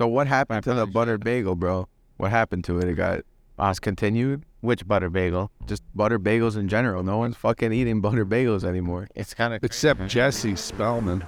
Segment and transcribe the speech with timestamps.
[0.00, 1.86] So what happened to the buttered bagel, bro?
[2.16, 2.88] What happened to it?
[2.88, 3.20] It got
[3.58, 4.46] us continued.
[4.62, 5.50] Which butter bagel?
[5.66, 7.02] Just butter bagels in general.
[7.02, 9.08] No one's fucking eating butter bagels anymore.
[9.14, 11.26] It's kind of Except Jesse Spellman.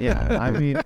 [0.00, 0.36] yeah.
[0.40, 0.82] I mean,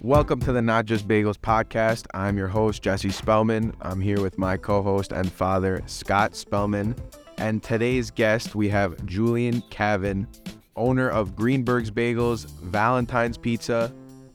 [0.00, 2.06] Welcome to the Not Just Bagels podcast.
[2.14, 3.74] I'm your host, Jesse Spellman.
[3.82, 6.96] I'm here with my co host and father, Scott Spellman.
[7.36, 10.26] And today's guest, we have Julian Cavin,
[10.78, 13.92] owner of Greenberg's Bagels, Valentine's Pizza,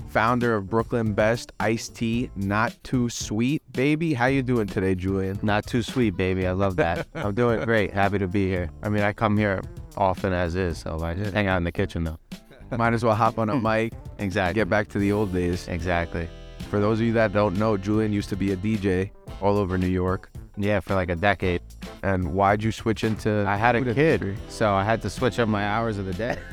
[0.10, 3.64] founder of Brooklyn Best Iced Tea, Not Too Sweet.
[3.72, 5.40] Baby, how you doing today, Julian?
[5.42, 6.46] not too sweet, baby.
[6.46, 7.08] I love that.
[7.16, 7.92] I'm doing great.
[7.94, 8.70] Happy to be here.
[8.84, 9.62] I mean, I come here
[9.98, 12.20] often as is, so I just hang out in the kitchen though.
[12.78, 14.54] Might as well hop on a mic, Exactly.
[14.56, 15.68] get back to the old days.
[15.68, 16.28] Exactly.
[16.70, 19.78] For those of you that don't know, Julian used to be a DJ all over
[19.78, 20.30] New York.
[20.58, 21.62] Yeah, for like a decade.
[22.04, 23.46] And why'd you switch into?
[23.48, 24.38] I had a kid, industry?
[24.50, 26.38] so I had to switch up my hours of the day.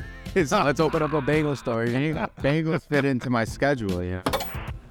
[0.45, 1.89] So let's open up a bagel story.
[2.39, 4.21] Bagels fit into my schedule, yeah.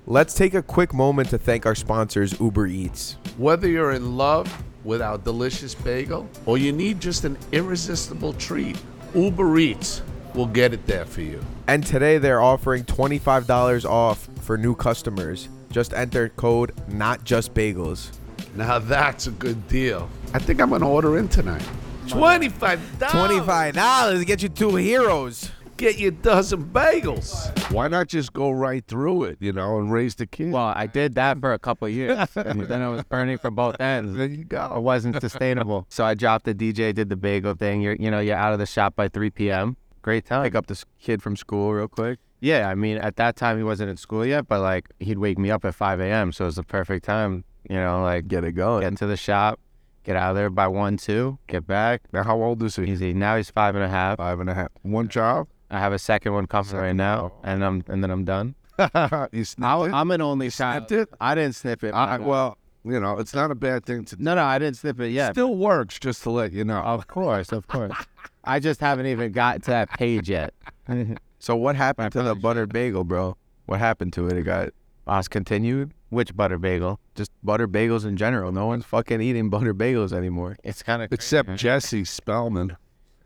[0.07, 3.17] Let's take a quick moment to thank our sponsors, Uber Eats.
[3.39, 8.79] Whether you're in love with our delicious bagel or you need just an irresistible treat,
[9.15, 10.03] Uber Eats
[10.35, 11.41] will get it there for you.
[11.69, 15.49] And today they're offering $25 off for new customers.
[15.71, 18.11] Just enter code not just bagels.
[18.55, 20.09] Now that's a good deal.
[20.35, 21.67] I think I'm going to order in tonight.
[22.07, 22.79] $25.
[22.99, 25.51] $25 to get you two heroes.
[25.77, 27.49] Get you a dozen bagels.
[27.73, 30.53] Why not just go right through it, you know, and raise the kid?
[30.53, 32.29] Well, I did that for a couple of years.
[32.37, 34.15] and then I was burning from both ends.
[34.15, 34.75] there you go.
[34.77, 35.87] It wasn't sustainable.
[35.89, 37.81] So I dropped the DJ, did the bagel thing.
[37.81, 39.77] You're, you know, you're out of the shop by 3 p.m.
[40.03, 40.43] Great time.
[40.43, 42.19] Pick up this kid from school real quick.
[42.41, 45.39] Yeah, I mean, at that time he wasn't in school yet, but like he'd wake
[45.39, 46.33] me up at 5 a.m.
[46.33, 48.81] So it was the perfect time, you know, like Get it going.
[48.83, 49.59] get into the shop,
[50.05, 52.03] get out of there by 1, 2, get back.
[52.13, 52.85] Now, how old is he?
[52.85, 53.13] Easy.
[53.13, 54.19] Now he's five and a half.
[54.19, 54.69] Five and a half.
[54.83, 55.49] One child?
[55.71, 58.55] I have a second one coming right now, and I'm and then I'm done.
[58.79, 59.93] you I, snipped it?
[59.93, 60.89] I'm an only child.
[60.89, 61.17] snipped it?
[61.21, 61.93] I didn't snip it.
[61.95, 64.99] I, well, you know, it's not a bad thing to no, no, I didn't snip
[65.01, 65.35] it yet.
[65.35, 66.79] Still works, just to let you know.
[66.81, 67.93] Of course, of course.
[68.45, 70.55] I just haven't even got to that page yet.
[71.43, 73.35] So what happened to the buttered bagel, bro?
[73.65, 74.37] What happened to it?
[74.37, 74.69] It got
[75.11, 75.93] us continued.
[76.09, 76.99] Which butter bagel?
[77.15, 78.51] Just butter bagels in general.
[78.53, 80.57] No one's fucking eating butter bagels anymore.
[80.65, 82.77] It's kind of Except Jesse Spellman.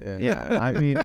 [0.05, 1.03] Yeah, I mean,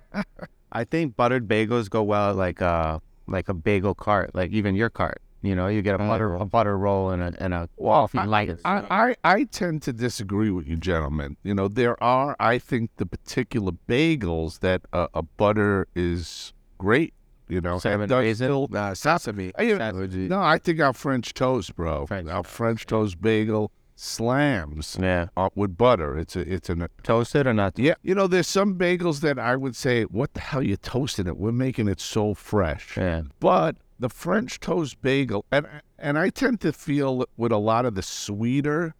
[0.71, 4.75] I think buttered bagels go well at like a like a bagel cart, like even
[4.75, 5.21] your cart.
[5.41, 8.59] You know, you get a butter a butter roll and a and a coffee light.
[8.65, 11.37] I, I, I tend to disagree with you, gentlemen.
[11.43, 17.13] You know, there are, I think, the particular bagels that uh, a butter is great.
[17.49, 18.67] You know, Cinnamon raisin?
[18.69, 19.51] Nah, sesame.
[19.57, 20.27] Uh, you- Sesame.
[20.27, 22.05] no, I think our French toast, bro.
[22.05, 26.17] French our French toast bagel slams yeah, uh, with butter.
[26.17, 27.77] It's a, it's an, toasted or not?
[27.77, 27.95] yeah.
[28.01, 31.37] You know, there's some bagels that I would say, what the hell you toasting it?
[31.37, 32.95] We're making it so fresh.
[32.95, 35.67] Yeah, But the French toast bagel, and
[35.97, 38.93] and I tend to feel with a lot of the sweeter,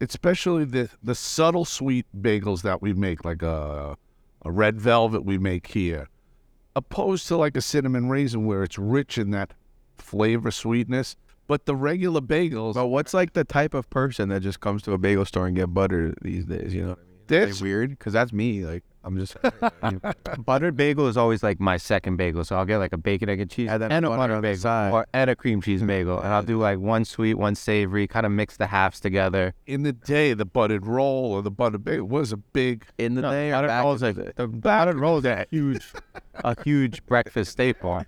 [0.00, 3.96] especially the the subtle sweet bagels that we make, like a
[4.44, 6.08] a red velvet we make here,
[6.76, 9.52] opposed to like a cinnamon raisin where it's rich in that
[9.98, 11.16] flavor sweetness.
[11.46, 14.92] But the regular bagels, But what's like the type of person that just comes to
[14.92, 16.72] a bagel store and get butter these days?
[16.72, 17.10] You know what I mean?
[17.26, 18.64] That's- weird because that's me.
[18.64, 19.36] Like I'm just
[20.44, 22.44] buttered bagel is always like my second bagel.
[22.44, 24.60] So I'll get like a bacon, egg, and cheese, that and a butter butter bagel,
[24.60, 24.92] side.
[24.92, 28.26] or and a cream cheese bagel, and I'll do like one sweet, one savory, kind
[28.26, 29.54] of mix the halves together.
[29.66, 32.84] in the day, the buttered roll or the buttered bagel was a big.
[32.98, 33.50] in the No, day.
[33.50, 35.92] buttered rolls in like the buttered rolls are huge,
[36.44, 38.02] a huge breakfast staple.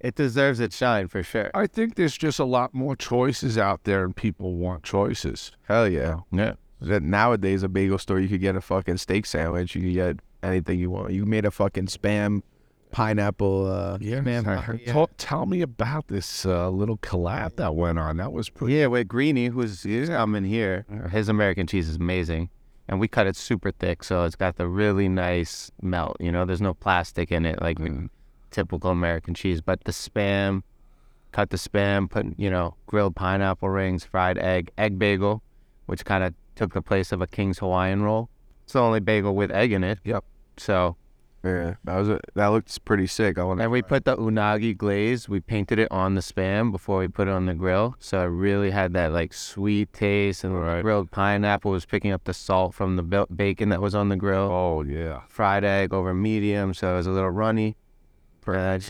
[0.00, 1.50] it deserves its shine for sure.
[1.54, 5.52] I think there's just a lot more choices out there, and people want choices.
[5.68, 6.20] Hell yeah.
[6.32, 6.54] Yeah.
[6.82, 9.74] That nowadays a bagel store you could get a fucking steak sandwich.
[9.74, 11.12] You could get anything you want.
[11.12, 12.42] You made a fucking spam
[12.90, 13.66] pineapple.
[13.70, 14.92] Uh, Yeah, man, I uh, heard- yeah.
[14.92, 18.16] Tell, tell me about this uh, little collab that went on.
[18.16, 18.74] That was pretty.
[18.74, 22.50] Yeah, with Greeny, who's coming here, his American cheese is amazing.
[22.88, 26.16] And we cut it super thick, so it's got the really nice melt.
[26.18, 27.78] You know, there's no plastic in it like
[28.50, 29.60] typical American cheese.
[29.60, 30.62] But the spam,
[31.30, 35.40] cut the spam, put, you know, grilled pineapple rings, fried egg, egg bagel,
[35.86, 38.28] which kind of took the place of a King's Hawaiian roll.
[38.64, 39.98] It's the only bagel with egg in it.
[40.04, 40.22] Yep.
[40.58, 40.96] So,
[41.42, 43.38] yeah, that was a, that looked pretty sick.
[43.38, 45.26] I want and we put the unagi glaze.
[45.26, 48.26] We painted it on the spam before we put it on the grill, so it
[48.26, 50.44] really had that like sweet taste.
[50.44, 54.10] And the grilled pineapple was picking up the salt from the bacon that was on
[54.10, 54.50] the grill.
[54.52, 55.22] Oh yeah.
[55.28, 57.78] Fried egg over medium, so it was a little runny.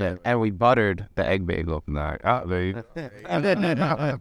[0.00, 0.20] And.
[0.24, 1.82] And we buttered the egg bagel.
[1.86, 2.84] Nah, ah, there you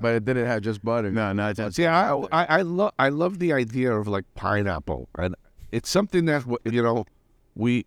[0.01, 1.11] but it didn't have just butter.
[1.11, 5.09] No, no, it's See, I I, I love I love the idea of like pineapple,
[5.17, 5.35] and
[5.71, 7.05] it's something that you know
[7.55, 7.85] we.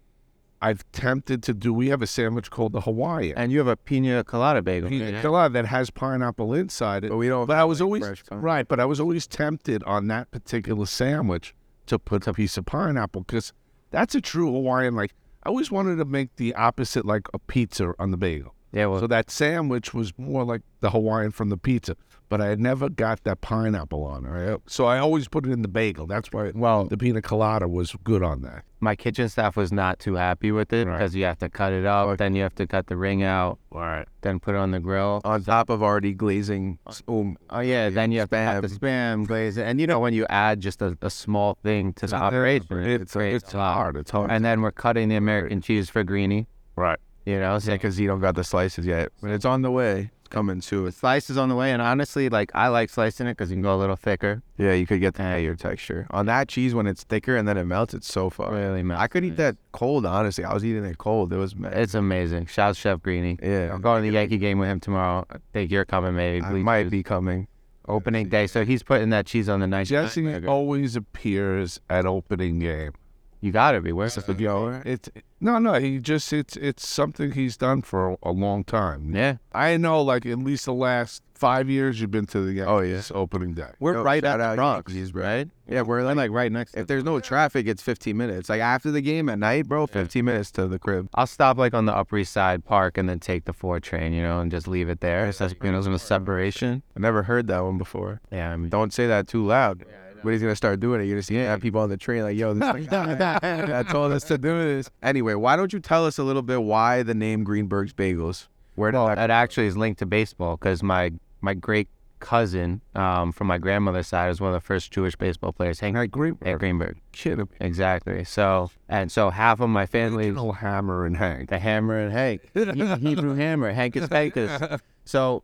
[0.65, 1.75] I've tempted to do.
[1.75, 3.37] We have a sandwich called the Hawaiian.
[3.37, 4.91] And you have a pina colada bagel.
[4.91, 7.11] Pina colada that has pineapple inside it.
[7.11, 7.47] But we don't.
[7.47, 8.69] But I was always right.
[8.69, 11.53] But I was always tempted on that particular sandwich
[11.87, 13.53] to put a piece of pineapple because
[13.91, 14.95] that's a true Hawaiian.
[14.95, 18.55] Like I always wanted to make the opposite, like a pizza on the bagel.
[18.73, 21.97] Yeah, well, So that sandwich was more like the Hawaiian from the pizza,
[22.33, 24.31] but I had never got that pineapple on it.
[24.31, 24.59] Right?
[24.67, 26.07] So I always put it in the bagel.
[26.07, 28.65] That's why well, the pina colada was good on that.
[28.81, 30.97] my kitchen staff was not too happy with it Right.
[30.97, 33.59] because you have to cut it up, then you have to cut the ring out,
[33.71, 34.07] Right.
[34.23, 35.21] then put it on the grill.
[35.25, 36.79] on top of already glazing.
[37.07, 39.65] Um, Oh yeah, then you have to have the spam glaze, it.
[39.69, 43.01] and you know when you add just a, a small thing to the operation, it
[43.03, 43.97] It's it's a hard.
[43.97, 44.31] It's hard.
[44.33, 46.47] And then we're cutting the American cheese for greenie.
[46.77, 46.99] right.
[47.25, 49.71] You know, so yeah, because you don't got the slices yet, but it's on the
[49.71, 50.11] way.
[50.33, 50.87] Coming soon.
[50.87, 53.57] the slice is on the way, and honestly, like I like slicing it because you
[53.57, 54.43] can go a little thicker.
[54.57, 57.59] Yeah, you could get the your texture on that cheese when it's thicker and then
[57.59, 57.93] it melts.
[57.93, 58.51] It's so far.
[58.51, 58.97] Really, man.
[58.97, 60.07] I could eat that cold.
[60.07, 61.33] Honestly, I was eating it cold.
[61.35, 61.75] It was mad.
[61.77, 62.47] It's amazing.
[62.47, 63.39] Shout out Chef Greenie.
[63.43, 63.73] yeah.
[63.75, 65.27] I'm going to the Yankee game with him tomorrow.
[65.31, 66.43] I think you're coming, maybe.
[66.45, 67.47] I Please might be coming.
[67.87, 68.47] opening day.
[68.47, 69.87] So he's putting that cheese on the night.
[69.89, 72.93] Jesse always appears at opening game.
[73.43, 73.91] You gotta be.
[73.93, 75.11] Where's the Yo, It's
[75.41, 75.75] no, no.
[75.75, 79.15] He just it's it's something he's done for a, a long time.
[79.15, 79.37] Yeah.
[79.53, 82.71] I know, like at least the last five years, you've been to the Yankees
[83.11, 83.21] Oh, yeah.
[83.21, 83.71] opening day.
[83.81, 85.25] We're Yo, right at out the Bronx, Yankees, bro.
[85.25, 85.49] right?
[85.67, 86.73] yeah, we're We're like, like right next.
[86.75, 88.49] to if there's no traffic, it's 15 minutes.
[88.49, 91.09] Like after the game at night, bro, 15 minutes to the crib.
[91.15, 94.13] I'll stop like on the Upper East Side Park and then take the four train,
[94.13, 95.33] you know, and just leave it there.
[95.33, 96.85] So you know, a separation.
[96.97, 98.21] I never heard that one before.
[98.31, 99.85] Yeah, I mean, Don't say that too loud.
[100.23, 101.05] But he's gonna start doing it.
[101.05, 104.25] You're gonna see have people on the train like, yo, this guy that told us
[104.25, 104.91] to do this.
[105.03, 108.49] Anyway, why don't you tell us a little bit why the name Greenberg's Bagels?
[108.75, 111.89] Where well, that it actually is linked to baseball because my my great
[112.23, 115.97] cousin um, from my grandmother's side was one of the first Jewish baseball players, Hank,
[115.97, 116.59] Hank Greenberg.
[116.59, 117.01] Greenberg.
[117.11, 118.25] Kid, Exactly.
[118.25, 121.51] So and so half of my family original Hammer and Hank.
[121.51, 122.43] the hammer and Hank,
[123.01, 124.81] Hebrew hammer, Hank is Vegas.
[125.05, 125.43] So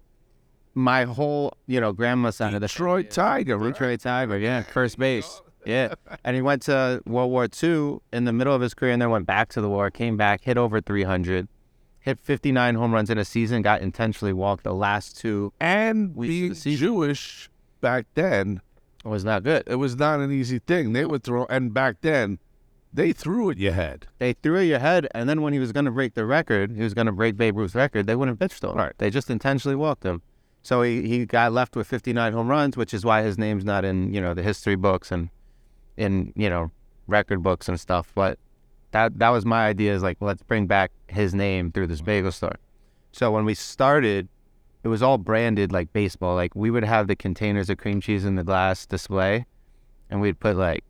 [0.79, 3.59] my whole, you know, grandma's side of the Detroit Tiger.
[3.59, 3.73] right?
[3.73, 5.95] Detroit Tiger, yeah, first base, yeah.
[6.25, 9.11] And he went to World War II in the middle of his career, and then
[9.11, 9.91] went back to the war.
[9.91, 11.49] Came back, hit over 300,
[12.01, 13.63] hit 59 home runs in a season.
[13.63, 15.53] Got intentionally walked the last two.
[15.61, 17.51] And We- being Jewish
[17.81, 18.61] back then,
[19.05, 19.65] It was not good.
[19.67, 20.93] it was not an easy thing.
[20.93, 22.39] They would throw, and back then,
[22.93, 24.07] they threw at your head.
[24.19, 26.71] They threw at your head, and then when he was going to break the record,
[26.75, 28.07] he was going to break Babe Ruth's record.
[28.07, 28.77] They wouldn't pitch to him.
[28.79, 28.93] Right.
[28.99, 30.23] They just intentionally walked him.
[30.69, 33.87] So he, he got left with 59 home runs, which is why his name's not
[33.87, 35.31] in you know the history books and
[35.97, 36.71] in you know
[37.07, 38.13] record books and stuff.
[38.15, 38.39] But
[38.91, 39.95] that that was my idea.
[39.95, 42.57] Is like let's bring back his name through this bagel store.
[43.13, 44.29] So when we started,
[44.85, 46.35] it was all branded like baseball.
[46.35, 49.47] Like we would have the containers of cream cheese in the glass display,
[50.11, 50.85] and we'd put like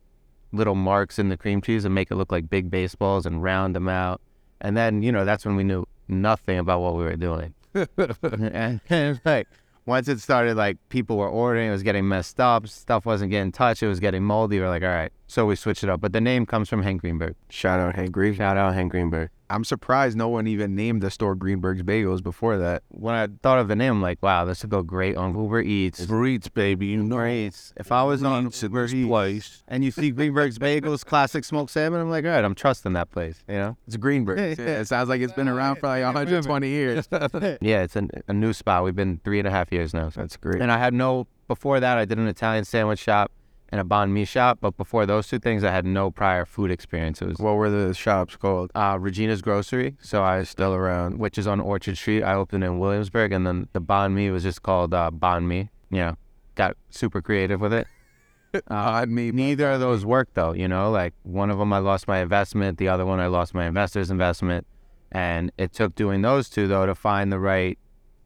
[0.51, 3.77] little marks in the cream cheese and make it look like big baseballs and round
[3.77, 4.19] them out.
[4.59, 7.53] And then, you know, that's when we knew nothing about what we were doing.
[7.73, 9.47] and, and like
[9.89, 13.51] once it started, like people were ordering, it was getting messed up, stuff wasn't getting
[13.51, 14.59] touched, it was getting moldy.
[14.59, 15.11] We're like, all right.
[15.27, 15.99] So we switched it up.
[15.99, 17.35] But the name comes from Hank Greenberg.
[17.49, 18.37] shout out Hank Greenberg?
[18.37, 19.29] Shout out Hank Greenberg.
[19.49, 22.83] I'm surprised no one even named the store Greenberg's Bagels before that.
[22.89, 25.61] When I thought of the name, I'm like, wow, this would go great on Uber
[25.61, 26.01] Eats.
[26.01, 26.87] Uber Eats, baby.
[26.87, 27.73] You know, Uber Eats.
[27.77, 29.63] If I was on Uber Eats place.
[29.67, 33.11] and you see Greenberg's Bagels, classic smoked salmon, I'm like, all right, I'm trusting that
[33.11, 33.77] place, you know?
[33.87, 34.59] It's Greenberg's.
[34.59, 37.07] Yeah, it sounds like it's been around for like 120 years.
[37.61, 38.83] Yeah, it's an, a new spot.
[38.83, 40.09] We've been three and a half years now.
[40.09, 40.21] So.
[40.21, 40.61] That's great.
[40.61, 43.31] And I had no, before that, I did an Italian sandwich shop
[43.71, 44.59] and a banh mi shop.
[44.61, 47.21] But before those two things, I had no prior food experience.
[47.21, 48.71] It was What were the shops called?
[48.75, 49.95] uh, Regina's Grocery.
[50.01, 52.23] So I still around, which is on Orchard Street.
[52.23, 53.31] I opened in Williamsburg.
[53.31, 55.69] And then the banh mi was just called uh, banh mi.
[55.91, 56.15] You know,
[56.55, 57.87] got super creative with it.
[58.67, 59.31] Uh, me.
[59.31, 62.79] Neither of those worked though, you know, like one of them I lost my investment,
[62.79, 64.65] the other one I lost my investor's investment.
[65.11, 67.77] And it took doing those two though to find the right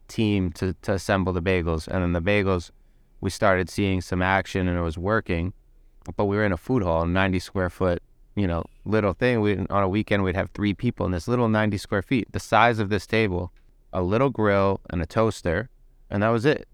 [0.08, 1.90] team to, to assemble the bagels.
[1.90, 2.72] And then the bagels,
[3.24, 5.54] we started seeing some action and it was working.
[6.18, 8.04] But we were in a food hall, 90 square foot,
[8.36, 9.40] you know, little thing.
[9.40, 12.40] We on a weekend we'd have three people in this little 90 square feet, the
[12.40, 13.54] size of this table,
[13.94, 15.70] a little grill and a toaster,
[16.10, 16.68] and that was it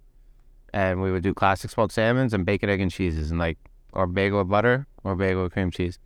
[0.74, 3.58] and we would do classic smoked salmons and bacon, egg, and cheeses, and like
[3.94, 6.00] or bagel with butter or bagel with cream cheese,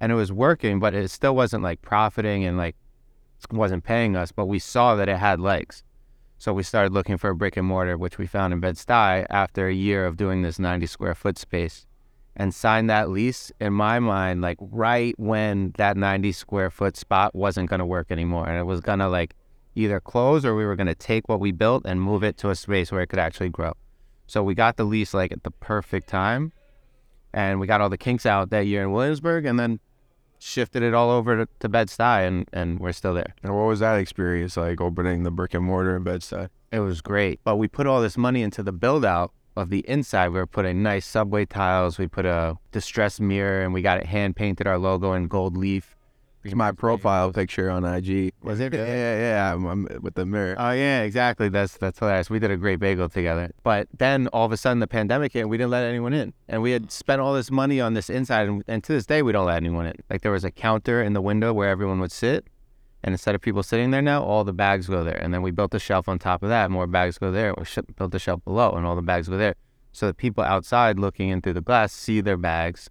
[0.00, 2.76] and it was working, but it still wasn't like profiting and like
[3.50, 4.32] wasn't paying us.
[4.32, 5.82] But we saw that it had legs,
[6.44, 9.24] so we started looking for a brick and mortar, which we found in Bed Stuy
[9.30, 11.86] after a year of doing this 90 square foot space,
[12.36, 13.50] and signed that lease.
[13.60, 18.46] In my mind, like right when that 90 square foot spot wasn't gonna work anymore,
[18.46, 19.34] and it was gonna like
[19.74, 22.54] either close or we were gonna take what we built and move it to a
[22.54, 23.72] space where it could actually grow.
[24.26, 26.52] So we got the lease like at the perfect time,
[27.32, 29.80] and we got all the kinks out that year in Williamsburg, and then
[30.44, 33.34] shifted it all over to, to Bed Stuy, and and we're still there.
[33.42, 36.48] And what was that experience like opening the brick and mortar in Bed-Stuy?
[36.70, 37.40] It was great.
[37.44, 40.28] But we put all this money into the build out of the inside.
[40.28, 41.98] We were putting nice subway tiles.
[41.98, 45.56] We put a distressed mirror and we got it hand painted our logo in gold
[45.56, 45.93] leaf.
[46.44, 48.32] It's my profile picture on IG.
[48.42, 48.74] Was it?
[48.74, 49.54] Yeah, yeah, yeah.
[49.54, 50.56] I'm, I'm with the mirror.
[50.58, 51.48] Oh yeah, exactly.
[51.48, 52.28] That's that's hilarious.
[52.28, 53.50] We did a great bagel together.
[53.62, 56.34] But then all of a sudden the pandemic hit and we didn't let anyone in.
[56.48, 56.90] And we had mm.
[56.90, 59.56] spent all this money on this inside and, and to this day we don't let
[59.56, 59.94] anyone in.
[60.10, 62.46] Like there was a counter in the window where everyone would sit.
[63.04, 65.16] And instead of people sitting there now, all the bags go there.
[65.16, 66.70] And then we built a shelf on top of that.
[66.70, 67.54] More bags go there.
[67.54, 67.64] We
[67.98, 69.56] built a shelf below, and all the bags go there.
[69.92, 72.88] So that people outside looking in through the glass see their bags.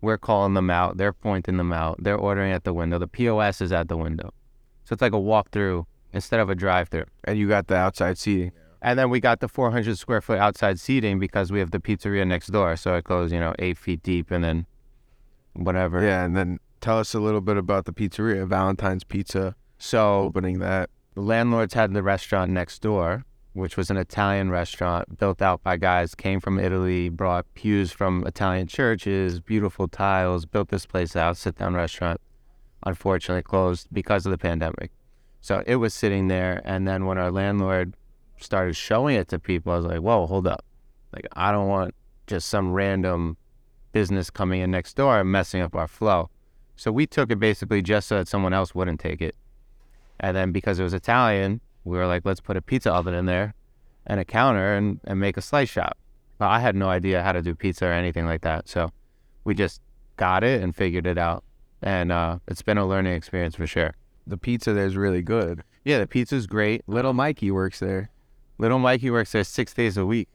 [0.00, 0.96] We're calling them out.
[0.98, 2.02] They're pointing them out.
[2.02, 2.98] They're ordering at the window.
[2.98, 4.32] The POS is at the window.
[4.84, 7.06] So it's like a walk-through instead of a drive-through.
[7.24, 8.52] And you got the outside seating.
[8.82, 12.26] And then we got the 400 square foot outside seating because we have the pizzeria
[12.26, 12.76] next door.
[12.76, 14.66] So it goes, you know, eight feet deep and then
[15.54, 16.02] whatever.
[16.04, 20.58] Yeah, and then tell us a little bit about the pizzeria, Valentine's Pizza, So opening
[20.60, 20.90] that.
[21.14, 23.24] the landlords had the restaurant next door,
[23.56, 28.24] which was an Italian restaurant built out by guys came from Italy, brought pews from
[28.26, 32.20] Italian churches, beautiful tiles, built this place out, sit down restaurant.
[32.84, 34.90] Unfortunately, closed because of the pandemic.
[35.40, 37.94] So it was sitting there, and then when our landlord
[38.36, 40.64] started showing it to people, I was like, "Whoa, hold up!
[41.12, 41.94] Like I don't want
[42.26, 43.38] just some random
[43.92, 46.28] business coming in next door and messing up our flow."
[46.76, 49.34] So we took it basically just so that someone else wouldn't take it.
[50.20, 53.26] And then because it was Italian, we were like, let's put a pizza oven in
[53.26, 53.54] there
[54.06, 55.96] and a counter and, and make a slice shop.
[56.38, 58.68] But I had no idea how to do pizza or anything like that.
[58.68, 58.90] So
[59.44, 59.80] we just
[60.16, 61.44] got it and figured it out.
[61.80, 63.94] And uh, it's been a learning experience for sure.
[64.26, 65.62] The pizza there's really good.
[65.84, 66.82] Yeah, the pizza's great.
[66.88, 68.10] Little Mikey works there.
[68.58, 70.28] Little Mikey works there six days a week.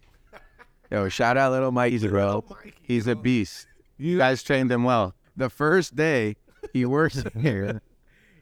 [0.90, 2.46] Yo, shout out Little Mikey, bro.
[2.82, 3.68] He's a beast.
[3.98, 5.16] You guys trained him well.
[5.36, 6.38] The first day
[6.72, 7.82] he works here,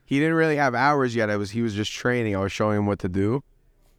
[0.09, 1.29] he didn't really have hours yet.
[1.29, 2.35] I was he was just training.
[2.35, 3.43] I was showing him what to do.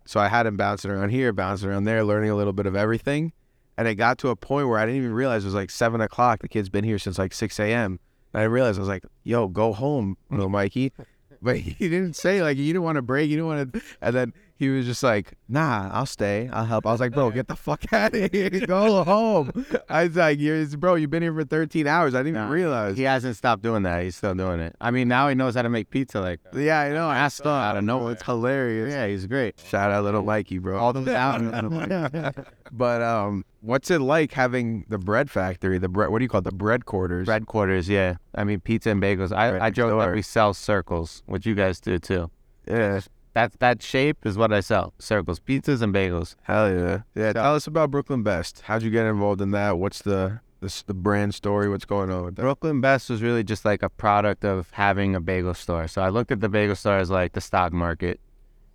[0.07, 2.75] So I had him bouncing around here, bouncing around there, learning a little bit of
[2.75, 3.33] everything.
[3.79, 6.01] And it got to a point where I didn't even realize it was like seven
[6.01, 6.41] o'clock.
[6.41, 8.01] The kid's been here since like six a.m.
[8.33, 10.93] And I realized I was like, "Yo, go home, little Mikey."
[11.41, 13.81] But he didn't say like you didn't want to break, you didn't want to.
[14.03, 16.51] And then he was just like, "Nah, I'll stay.
[16.53, 18.51] I'll help." I was like, "Bro, get the fuck out of here.
[18.51, 20.39] Go home." I was like,
[20.79, 20.97] bro.
[20.97, 22.15] You've been here for 13 hours.
[22.15, 24.03] I didn't even realize." He hasn't stopped doing that.
[24.05, 24.77] He's still doing it.
[24.79, 27.09] I mean, now he knows how to make pizza like Yeah, I know.
[27.09, 28.13] I Asked saw out of nowhere.
[28.13, 28.93] It's hilarious.
[28.93, 29.59] Yeah, he's great.
[29.67, 30.79] Shout out little Mikey, bro.
[30.79, 31.41] All those out.
[32.73, 35.79] But um, what's it like having the bread factory?
[35.79, 36.11] The bread.
[36.11, 36.45] What do you call it?
[36.45, 37.27] The bread quarters.
[37.27, 38.17] Bread quarters, yeah.
[38.35, 39.33] I mean, pizza and bagels.
[39.35, 42.31] I, I joke that we sell circles, which you guys do too.
[42.69, 43.01] Yeah.
[43.41, 44.93] That that shape is what I sell.
[44.99, 46.35] Circles, pizzas and bagels.
[46.43, 47.01] Hell yeah.
[47.15, 47.31] Yeah.
[47.31, 48.61] So- Tell us about Brooklyn Best.
[48.67, 49.79] How'd you get involved in that?
[49.79, 51.67] What's the the, the brand story?
[51.71, 52.43] What's going on with that?
[52.43, 55.89] Brooklyn Best was really just like a product of having a bagel store.
[55.89, 58.21] So I looked at the bagel store as like the stock market.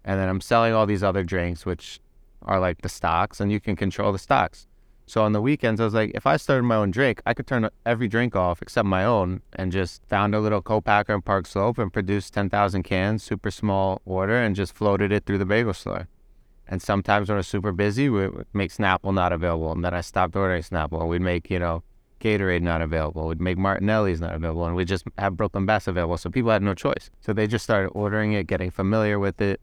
[0.03, 1.99] And then I'm selling all these other drinks, which
[2.41, 4.65] are like the stocks, and you can control the stocks.
[5.07, 7.45] So on the weekends, I was like, if I started my own drink, I could
[7.45, 11.45] turn every drink off except my own and just found a little co-packer in Park
[11.45, 15.73] Slope and produced 10,000 cans, super small order, and just floated it through the bagel
[15.73, 16.07] store.
[16.67, 19.71] And sometimes when I was super busy, we would make Snapple not available.
[19.71, 21.07] And then I stopped ordering Snapple.
[21.07, 21.83] We'd make, you know,
[22.19, 23.27] Gatorade not available.
[23.27, 24.65] We'd make Martinelli's not available.
[24.65, 26.17] And we'd just have Brooklyn Best available.
[26.17, 27.11] So people had no choice.
[27.21, 29.61] So they just started ordering it, getting familiar with it.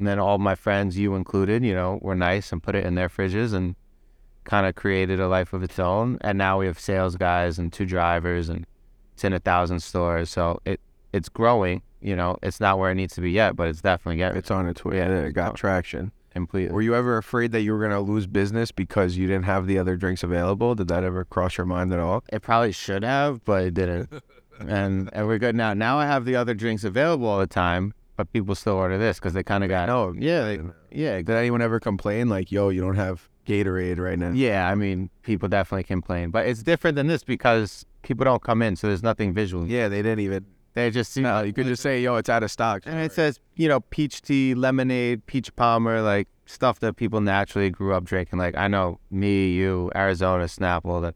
[0.00, 2.96] And then all my friends, you included, you know, were nice and put it in
[2.96, 3.76] their fridges and
[4.44, 6.18] kind of created a life of its own.
[6.22, 8.66] And now we have sales guys and two drivers and
[9.14, 10.30] it's in a thousand stores.
[10.30, 10.80] So it
[11.12, 11.82] it's growing.
[12.00, 14.50] You know, it's not where it needs to be yet, but it's definitely getting It's
[14.50, 14.96] on its way.
[14.96, 16.12] Yeah, it got traction.
[16.30, 16.72] completely.
[16.72, 19.78] Were you ever afraid that you were gonna lose business because you didn't have the
[19.78, 20.74] other drinks available?
[20.74, 22.24] Did that ever cross your mind at all?
[22.32, 24.10] It probably should have, but it didn't.
[24.60, 25.74] and and we're good now.
[25.74, 29.18] Now I have the other drinks available all the time, but people still order this
[29.18, 30.14] because they kind of got No.
[30.16, 34.30] yeah, they, yeah, Did anyone ever complain like, "Yo, you don't have Gatorade right now"?
[34.32, 34.68] yeah.
[34.68, 38.76] I mean, people definitely complain, but it's different than this because people don't come in,
[38.76, 39.66] so there's nothing visual.
[39.66, 40.46] Yeah, they didn't even.
[40.74, 43.12] They just see No, you could just say, "Yo, it's out of stock." and it
[43.12, 48.04] says you know peach tea, lemonade, peach palmer, like stuff that people naturally grew up
[48.04, 48.38] drinking.
[48.38, 51.14] Like I know me, you, Arizona Snapple, that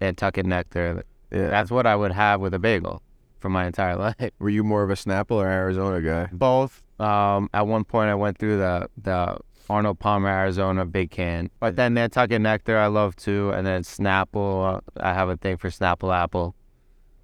[0.00, 1.02] Nantucket Nectar.
[1.32, 1.48] Yeah.
[1.48, 3.02] That's what I would have with a bagel
[3.38, 4.16] for my entire life.
[4.38, 6.28] Were you more of a Snapple or Arizona guy?
[6.32, 6.82] both.
[7.00, 9.38] Um, at one point, I went through the the
[9.70, 14.80] Arnold Palmer Arizona big can, but then Nantucket Nectar I love too, and then Snapple.
[14.96, 16.54] I have a thing for Snapple apple.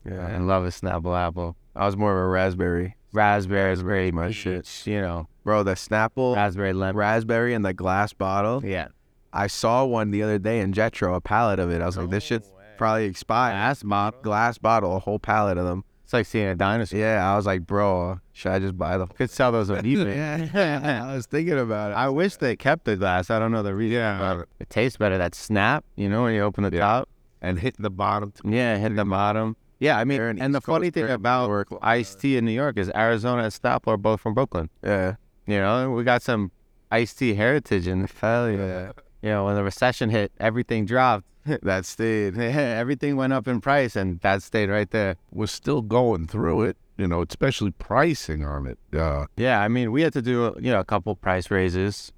[0.04, 0.26] Yeah.
[0.26, 1.56] I love a Snapple apple.
[1.74, 2.94] I was more of a raspberry.
[3.12, 4.86] Raspberries, very My shit.
[4.86, 6.96] You know, Bro, the Snapple raspberry lemon.
[6.96, 8.64] raspberry in the glass bottle.
[8.64, 8.88] yeah,
[9.32, 11.82] I saw one the other day in Jetro, a pallet of it.
[11.82, 13.54] I was like, this shit's probably expired.
[13.54, 14.20] glass bottle.
[14.22, 15.84] Glass bottle, a whole pallet of them.
[16.06, 17.00] It's like seeing a dinosaur.
[17.00, 19.08] Yeah, I was like, bro, should I just buy them?
[19.08, 20.14] Could sell those on eBay.
[20.54, 21.94] yeah, I was thinking about it.
[21.94, 23.28] I wish they kept the glass.
[23.28, 23.94] I don't know the reason.
[23.96, 24.34] Yeah.
[24.36, 25.18] but It tastes better.
[25.18, 26.80] That snap, you know, when you open the Yeah.
[26.80, 27.08] top.
[27.42, 28.32] and hit the bottom.
[28.44, 29.56] Yeah, hit the bottom.
[29.80, 33.42] Yeah, I mean, and the funny thing about iced tea in New York is Arizona
[33.42, 34.70] and Stop are both from Brooklyn.
[34.84, 36.52] Yeah, You know, we got some
[36.92, 38.92] iced tea heritage, in the hell yeah.
[39.22, 41.24] you know, when the recession hit, everything dropped.
[41.62, 42.38] That stayed.
[42.82, 45.16] everything went up in price, and that stayed right there.
[45.32, 48.78] We're still going through it, you know, especially pricing on it.
[48.96, 52.12] Uh, Yeah, I mean, we had to do you know a couple price raises,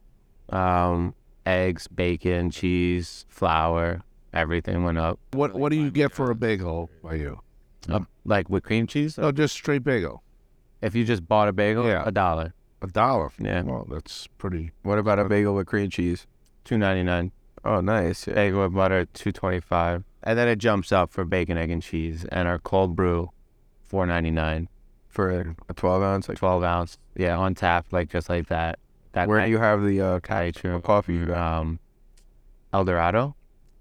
[0.50, 1.14] um,
[1.46, 5.18] eggs, bacon, cheese, flour, everything went up.
[5.32, 7.40] what what do you get for a bagel by you?
[7.88, 9.16] Uh, like with cream cheese.
[9.18, 10.22] No, just straight bagel.
[10.82, 12.02] If you just bought a bagel, Yeah.
[12.06, 13.30] a dollar, A dollar.
[13.40, 13.62] Yeah.
[13.62, 14.70] Well, that's pretty.
[14.82, 16.26] What about a bagel with cream cheese?
[16.64, 17.32] two ninety nine.
[17.64, 18.24] Oh, nice.
[18.24, 21.82] Bagel with butter, two twenty five, and then it jumps up for bacon, egg, and
[21.82, 23.30] cheese, and our cold brew,
[23.82, 24.68] four ninety nine,
[25.08, 26.28] For a 12 ounce.
[26.28, 26.98] Like, twelve ounce.
[27.16, 28.78] Yeah, on tap, like just like that.
[29.12, 30.80] That where do you have the uh, Cali ca- True.
[30.80, 31.58] coffee you got?
[31.60, 31.80] Um,
[32.72, 33.34] El Dorado.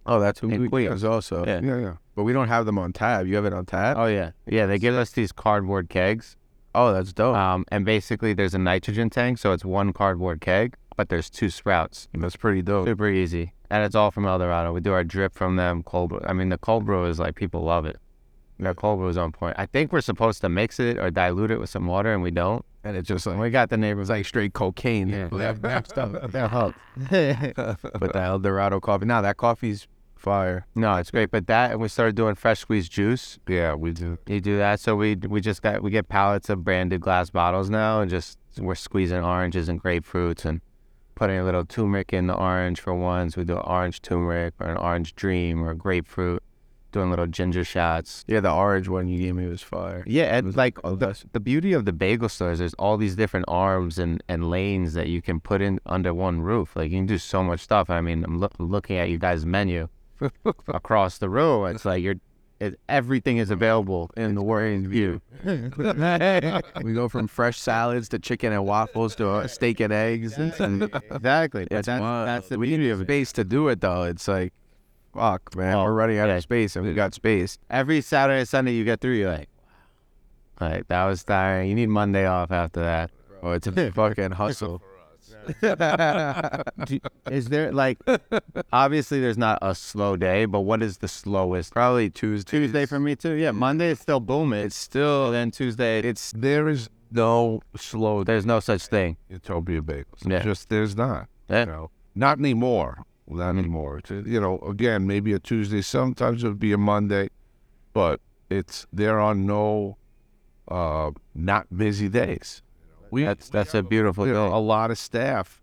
[0.06, 1.46] Oh, that's who we use also.
[1.46, 1.60] Yeah.
[1.62, 1.94] Yeah, yeah.
[2.16, 3.26] But we don't have them on tap.
[3.28, 3.98] You have it on tap?
[3.98, 4.66] Oh yeah, yeah.
[4.66, 6.36] They give us these cardboard kegs.
[6.74, 7.36] Oh, that's dope.
[7.36, 11.50] Um, and basically there's a nitrogen tank, so it's one cardboard keg, but there's two
[11.50, 12.08] sprouts.
[12.14, 12.88] that's pretty dope.
[12.88, 14.74] Super easy, and it's all from El Dorado.
[14.74, 15.84] We do our drip from them.
[15.84, 16.22] Cold brew.
[16.26, 17.98] I mean, the cold brew is like people love it.
[18.60, 19.56] Their cold brew is on point.
[19.60, 22.32] I think we're supposed to mix it or dilute it with some water, and we
[22.32, 22.66] don't.
[22.84, 25.10] And it's just like, we got the neighbors like straight cocaine.
[25.10, 25.28] Yeah.
[25.32, 26.32] That- that stuff.
[26.32, 26.80] they're hooked.
[27.10, 29.06] but the El Dorado coffee.
[29.06, 30.66] Now that coffee's fire.
[30.74, 31.30] no, it's great.
[31.30, 33.38] But that, and we started doing fresh squeezed juice.
[33.48, 34.18] Yeah, we do.
[34.26, 37.70] You do that, so we we just got we get pallets of branded glass bottles
[37.70, 40.62] now, and just we're squeezing oranges and grapefruits and
[41.18, 43.36] putting a little turmeric in the orange for ones.
[43.36, 46.44] We do orange turmeric or an orange dream or grapefruit.
[46.94, 48.24] Doing little ginger shots.
[48.28, 50.04] Yeah, the orange one you gave me was fire.
[50.08, 53.16] Yeah, It and was like the the, beauty of the bagel stores, there's all these
[53.16, 56.76] different arms and, and lanes that you can put in under one roof.
[56.76, 57.90] Like you can do so much stuff.
[57.90, 59.90] I mean, I'm look, looking at you guys' menu
[60.68, 61.66] across the row.
[61.66, 62.16] It's like you're,
[62.60, 65.22] it, everything is available in the world view.
[66.84, 70.38] We go from fresh salads to chicken and waffles to uh, steak and eggs.
[70.38, 71.64] And Exactly.
[71.70, 73.06] But that's, that's the we need of it.
[73.06, 74.04] space to do it though.
[74.04, 74.54] It's like,
[75.14, 76.36] fuck, man, Oh, we're running out yeah.
[76.36, 77.58] of space, and we got space.
[77.70, 79.50] Every Saturday and Sunday you get through, you're like,
[80.60, 80.70] wow.
[80.70, 81.70] Like, that was tiring.
[81.70, 83.12] You need Monday off after that.
[83.44, 84.82] Oh, it's a fucking hustle.
[86.86, 87.00] Do-
[87.32, 87.98] is there, like,
[88.72, 91.74] obviously there's not a slow day, but what is the slowest?
[91.74, 92.50] Probably Tuesday.
[92.60, 93.34] Tuesday for me too.
[93.34, 94.60] Yeah, Monday is still booming.
[94.66, 95.32] It's still.
[95.32, 99.16] Then Tuesday, It's There is no slow there's no such thing.
[99.30, 100.26] Utopia bagels.
[100.30, 100.44] Yeah.
[100.44, 101.28] Just there's not.
[101.50, 101.62] Yeah.
[101.62, 103.04] You know, not anymore.
[103.30, 103.60] Not Mhm.
[103.60, 103.98] anymore.
[104.00, 105.82] It's, you know, again, maybe a Tuesday.
[105.82, 107.30] Sometimes it would be a Monday,
[107.94, 109.98] but it's there are no
[110.70, 112.62] uh not busy days.
[113.12, 114.36] We That's that's a beautiful thing.
[114.36, 115.62] a lot of staff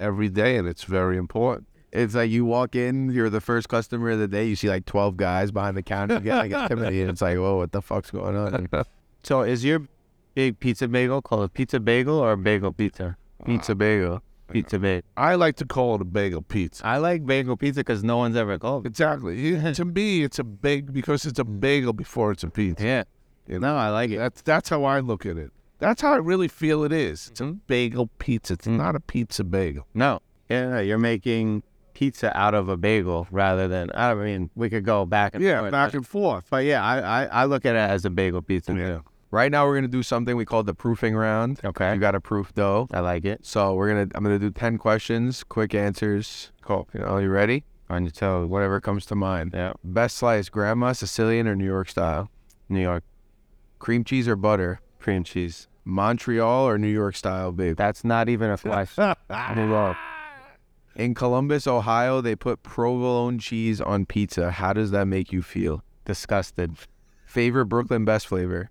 [0.00, 1.68] every day, and it's very important.
[1.92, 4.46] It's like you walk in, you're the first customer of the day.
[4.46, 6.14] You see like 12 guys behind the counter.
[6.14, 7.08] You get like intimidated.
[7.10, 8.68] It's like, whoa, what the fuck's going on?
[9.22, 9.86] So is your
[10.34, 13.16] big pizza bagel called a pizza bagel or a bagel pizza?
[13.40, 14.22] Uh, pizza bagel.
[14.50, 15.02] Pizza bagel.
[15.16, 16.84] I like to call it a bagel pizza.
[16.86, 18.88] I like bagel pizza because no one's ever called it.
[18.90, 19.72] Exactly.
[19.74, 22.84] to me, it's a big because it's a bagel before it's a pizza.
[22.84, 23.04] Yeah.
[23.46, 23.68] You know?
[23.68, 24.18] No, I like it.
[24.18, 25.50] That's that's how I look at it.
[25.78, 27.28] That's how I really feel it is.
[27.30, 27.58] It's a mm-hmm.
[27.66, 28.54] bagel pizza.
[28.54, 29.86] It's not a pizza bagel.
[29.94, 30.20] No.
[30.48, 31.62] Yeah, you're making
[31.94, 33.90] pizza out of a bagel rather than.
[33.94, 36.44] I mean, we could go back and Yeah, forth, back and forth.
[36.50, 38.74] but yeah, I, I I look at it as a bagel pizza.
[38.74, 39.00] Yeah.
[39.30, 41.60] Right now, we're gonna do something we call the proofing round.
[41.64, 41.92] Okay.
[41.92, 42.86] You got to proof dough.
[42.92, 43.44] I like it.
[43.44, 44.08] So we're gonna.
[44.14, 46.52] I'm gonna do 10 questions, quick answers.
[46.62, 46.88] Cool.
[46.94, 47.64] You know, you ready?
[47.90, 48.48] On your toes.
[48.48, 49.50] Whatever comes to mind.
[49.54, 49.72] Yeah.
[49.82, 52.30] Best slice: grandma, Sicilian, or New York style?
[52.68, 53.02] New York
[53.78, 54.80] Cream cheese or butter?
[55.04, 55.68] Cream cheese.
[55.84, 57.76] Montreal or New York style babe.
[57.76, 58.96] That's not even a flash.
[58.98, 59.96] Move on.
[60.96, 64.50] In Columbus, Ohio, they put provolone cheese on pizza.
[64.50, 65.82] How does that make you feel?
[66.06, 66.76] Disgusted.
[67.26, 68.70] Favorite Brooklyn best flavor?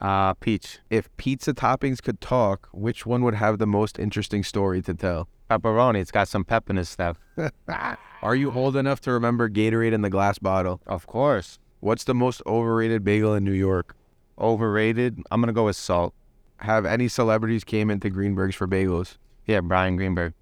[0.00, 0.80] Uh, peach.
[0.90, 5.28] If pizza toppings could talk, which one would have the most interesting story to tell?
[5.48, 6.00] Pepperoni.
[6.00, 7.18] It's got some pep in his stuff.
[8.22, 10.82] Are you old enough to remember Gatorade in the glass bottle?
[10.86, 11.58] Of course.
[11.80, 13.96] What's the most overrated bagel in New York?
[14.38, 15.20] Overrated.
[15.30, 16.14] I'm gonna go with salt.
[16.58, 19.16] Have any celebrities came into Greenberg's for bagels?
[19.46, 20.34] Yeah, Brian Greenberg.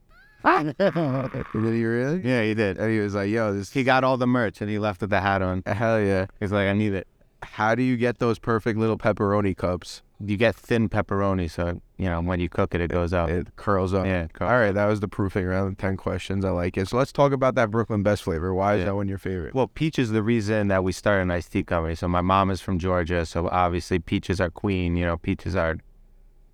[0.44, 2.20] Did he really?
[2.22, 2.78] Yeah, he did.
[2.78, 5.10] And he was like, yo, this He got all the merch and he left with
[5.10, 5.62] the hat on.
[5.66, 6.26] hell yeah.
[6.40, 7.06] He's like, I need it.
[7.42, 10.02] How do you get those perfect little pepperoni cups?
[10.24, 13.30] You get thin pepperoni, so you know when you cook it, it goes out.
[13.30, 14.04] It curls up.
[14.06, 15.78] yeah, All right, that was the proofing round.
[15.78, 16.44] Ten questions.
[16.44, 16.88] I like it.
[16.88, 18.52] So let's talk about that Brooklyn Best flavor.
[18.54, 18.86] Why is Yeah.
[18.86, 19.54] that one your favorite?
[19.54, 21.94] Well, peach is the reason that we started an iced tea company.
[21.94, 24.96] So my mom is from Georgia, so obviously peaches are queen.
[24.96, 25.76] You know, peaches are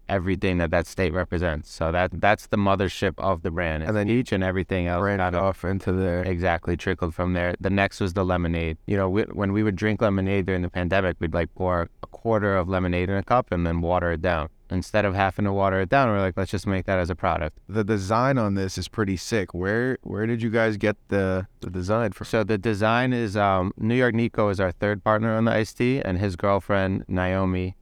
[0.08, 1.70] everything that that state represents.
[1.70, 3.82] So that that's the mothership of the brand.
[3.82, 6.22] And And then each and everything else of off into there.
[6.22, 7.54] exactly trickled from there.
[7.60, 8.78] The next was the lemonade.
[8.86, 12.06] You know, we, when we would drink lemonade during the pandemic, we'd like pour a
[12.06, 14.48] quarter of lemonade in a cup and then water it down.
[14.68, 17.14] Instead of having to water it down, we're like, let's just make that as a
[17.14, 17.56] product.
[17.68, 19.54] The design on this is pretty sick.
[19.54, 22.24] Where where did you guys get the the design from?
[22.26, 25.78] So the design is um, New York Nico is our third partner on the iced
[25.78, 27.76] tea, and his girlfriend Naomi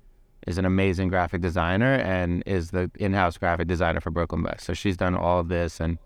[0.46, 4.64] is an amazing graphic designer and is the in-house graphic designer for Brooklyn Best.
[4.64, 5.98] So she's done all of this, and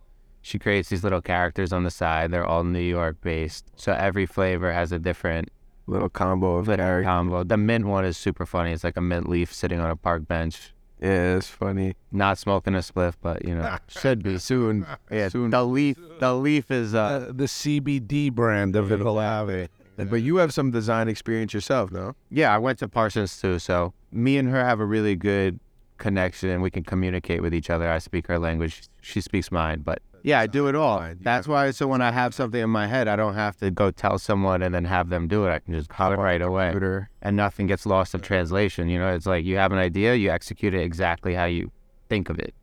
[0.42, 2.30] she creates these little characters on the side.
[2.30, 5.50] They're all New York based, so every flavor has a different
[5.86, 7.04] Little combo of characters.
[7.06, 7.44] combo.
[7.44, 8.72] The mint one is super funny.
[8.72, 11.94] It's like a mint leaf sitting on a park bench, Yeah, it's funny.
[12.12, 14.36] not smoking a spliff, but you know should be.
[14.38, 14.86] Soon.
[15.10, 15.48] Yeah, Soon.
[15.50, 15.96] the leaf.
[16.20, 19.68] The leaf is uh, Uh, the CBD brand of it Olave.
[20.04, 22.14] But you have some design experience yourself, no?
[22.30, 23.58] Yeah, I went to Parsons too.
[23.58, 25.58] So me and her have a really good
[25.98, 27.90] connection and we can communicate with each other.
[27.90, 29.80] I speak her language, she speaks mine.
[29.80, 31.04] But yeah, I do it all.
[31.20, 31.70] That's why.
[31.70, 34.62] So when I have something in my head, I don't have to go tell someone
[34.62, 35.50] and then have them do it.
[35.50, 38.88] I can just call it right away, and nothing gets lost of translation.
[38.88, 41.70] You know, it's like you have an idea, you execute it exactly how you
[42.08, 42.54] think of it.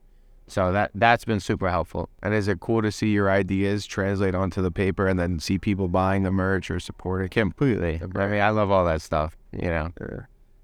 [0.48, 2.10] So that that's been super helpful.
[2.22, 5.58] And is it cool to see your ideas translate onto the paper and then see
[5.58, 7.30] people buying the merch or supporting?
[7.30, 8.00] Completely.
[8.16, 9.36] I mean, I love all that stuff.
[9.52, 9.92] You know.
[10.00, 10.20] Yeah.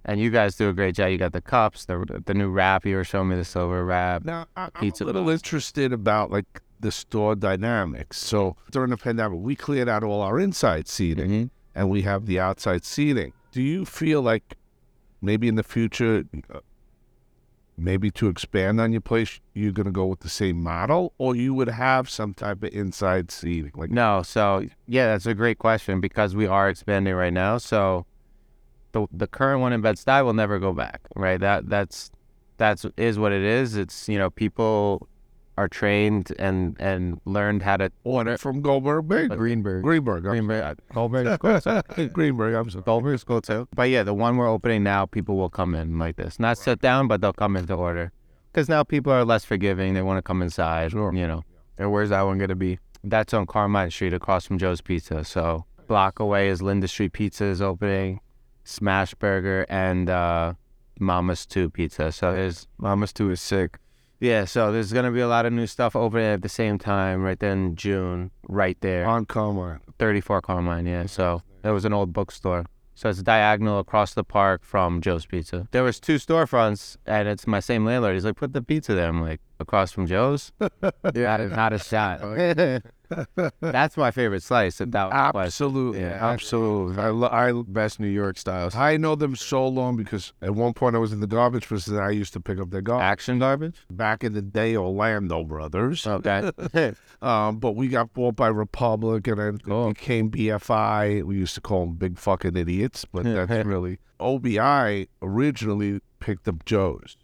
[0.06, 1.10] And you guys do a great job.
[1.12, 2.86] You got the cups, the the new wrap.
[2.86, 4.24] You were showing me the silver wrap.
[4.26, 8.18] Now, I, I'm Pizza a little interested about like the store dynamics.
[8.20, 11.50] So during the pandemic, we cleared out all our inside seating Mhm.
[11.76, 13.34] and we have the outside seating.
[13.52, 14.56] Do you feel like
[15.22, 16.60] maybe in the future, uh,
[17.78, 21.36] maybe to expand on your place, you're going to go with the same model or
[21.36, 23.72] you would have some type of inside seating?
[23.76, 27.58] Like, No, so yeah, that's a great question because we are expanding right now.
[27.58, 28.06] So
[28.92, 31.40] the the current one in Bed Stuy will never go back, right?
[31.40, 32.12] That that's
[32.58, 33.76] that's is what it is.
[33.76, 35.08] It's you know people
[35.58, 39.36] are trained and and learned how to order from Goldberg Bagel.
[39.38, 39.84] Greenberg.
[39.84, 40.26] Greenberg.
[40.26, 42.08] I'm Greenberg, Goldberg, sorry.
[42.08, 42.56] Greenberg.
[42.56, 42.84] I'm sorry.
[42.84, 43.68] Goldberg's cool too.
[43.76, 46.80] But yeah, the one we're opening now, people will come in like this, not sit
[46.82, 48.12] down, but they'll come in to order.
[48.52, 49.94] Because now people are less forgiving.
[49.94, 50.92] They want to come inside.
[50.92, 51.14] Sure.
[51.14, 51.44] You know,
[51.78, 52.80] And where's that one going to be?
[53.04, 55.24] that's on Carmine Street across from Joe's Pizza.
[55.24, 58.20] So block away is L'Industrie Pizza is opening,
[58.64, 60.54] Smash Burger and uh,
[61.00, 62.12] Mama's Too Pizza.
[62.12, 63.78] So there's Mama's 2 is sick.
[64.22, 67.22] Yeah, so there's gonna be a lot of new stuff opening at the same time,
[67.24, 69.80] right there in June, right there, On Carmine.
[70.00, 70.86] 34 Carmine.
[70.86, 72.66] Yeah, so there was an old bookstore.
[72.94, 75.68] So it's diagonal across the park from Joe's Pizza.
[75.72, 78.14] There was two storefronts, and it's my same landlord.
[78.14, 80.52] He's like, "Put the pizza there." I'm like, "Across from Joe's."
[81.16, 81.38] Yeah.
[81.38, 82.22] Not a shot.
[83.60, 84.80] That's my favorite slice.
[84.80, 85.46] Without question.
[85.48, 86.02] Absolutely.
[86.02, 86.20] Yeah.
[86.32, 87.02] Absolutely.
[87.02, 88.76] I, lo- I Best New York styles.
[88.76, 91.98] I know them so long because at one point I was in the garbage business
[91.98, 93.04] and I used to pick up their garbage.
[93.04, 93.76] Action garbage.
[93.90, 96.06] Back in the day, Orlando Brothers.
[96.08, 96.52] Okay.
[97.22, 101.24] Um, but we got bought by Republic and then it became BFI.
[101.24, 106.66] We used to call them big fucking idiots, but that's really OBI originally picked up
[106.66, 107.16] Joe's.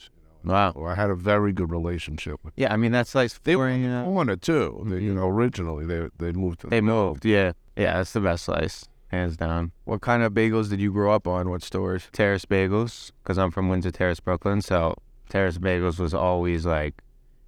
[0.47, 0.73] Wow.
[0.73, 3.69] So I had a very good relationship with Yeah, I mean that's like They were
[3.69, 4.83] four, you know, Corner too.
[4.85, 5.19] They, you mm-hmm.
[5.19, 7.25] know, originally they they moved to they moved.
[7.25, 9.71] Yeah, yeah, that's the best slice, hands down.
[9.85, 11.49] What kind of bagels did you grow up on?
[11.49, 12.07] What stores?
[12.11, 14.61] Terrace Bagels, because I'm from Windsor Terrace, Brooklyn.
[14.61, 14.95] So
[15.29, 16.95] Terrace Bagels was always like,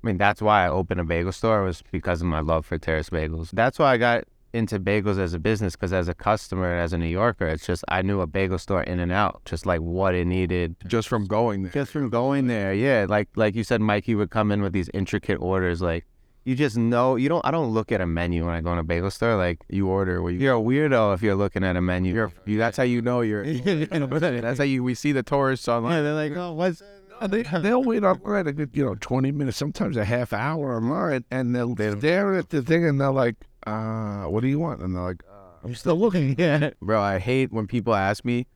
[0.04, 2.78] I mean, that's why I opened a bagel store was because of my love for
[2.78, 3.52] Terrace Bagels.
[3.52, 6.98] That's why I got into bagels as a business because as a customer, as a
[6.98, 10.16] New Yorker, it's just I knew a bagel store in and out, just like what
[10.16, 10.76] it needed.
[10.88, 11.72] Just from going there.
[11.72, 13.06] Just from going there, yeah.
[13.08, 15.82] Like like you said, Mikey would come in with these intricate orders.
[15.82, 16.06] Like
[16.46, 17.46] you just know you don't.
[17.46, 19.36] I don't look at a menu when I go in a bagel store.
[19.36, 20.40] Like You order where you.
[20.40, 22.14] you're a weirdo if you're looking at a menu.
[22.14, 23.46] You're, you, that's how you know you're.
[23.54, 24.84] that's how you.
[24.84, 25.98] We see the tourists online.
[25.98, 26.82] Yeah, they're like, oh, what's
[27.28, 31.26] they, they'll wait online a good, you know, 20 minutes, sometimes a half hour online,
[31.30, 33.36] and they'll stare at the thing and they're like,
[33.66, 34.82] uh, what do you want?
[34.82, 36.36] And they're like, uh, I'm still looking.
[36.40, 36.72] yeah.
[36.82, 38.48] Bro, I hate when people ask me,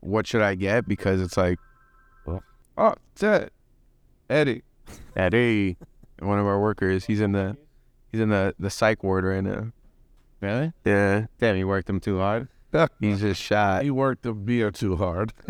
[0.00, 0.88] what should I get?
[0.88, 1.58] Because it's like,
[2.80, 3.52] Oh, it.
[4.30, 4.62] Eddie.
[5.14, 5.76] Eddie.
[6.20, 7.56] one of our workers, he's in the,
[8.10, 9.72] he's in the, the psych ward right now.
[10.40, 10.72] Really?
[10.86, 11.26] Yeah.
[11.38, 12.48] Damn, you worked him too hard.
[13.00, 13.82] He's just shot.
[13.82, 15.34] He worked the beer too hard.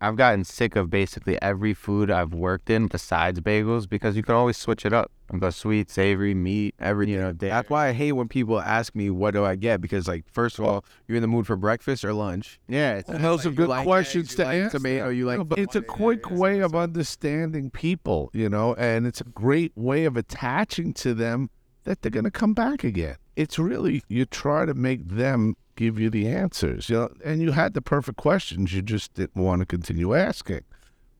[0.00, 4.34] I've gotten sick of basically every food I've worked in besides bagels because you can
[4.34, 7.14] always switch it up and go sweet, savory, meat, Everything.
[7.14, 7.50] you know, dairy.
[7.50, 10.58] That's why I hate when people ask me what do I get because like first
[10.58, 12.60] of all, you're in the mood for breakfast or lunch.
[12.68, 14.72] Yeah, it's, Those are you good like questions eggs, to you like ask.
[14.72, 19.20] tomato, you like No, it's a quick way of understanding people, you know, and it's
[19.20, 21.50] a great way of attaching to them
[21.84, 23.16] that they're going to come back again.
[23.34, 27.52] It's really you try to make them give you the answers, you know, and you
[27.52, 28.72] had the perfect questions.
[28.74, 30.62] You just didn't want to continue asking,